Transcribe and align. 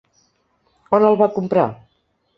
On 0.99 1.05
el 1.11 1.19
va 1.23 1.31
comprar? 1.39 1.67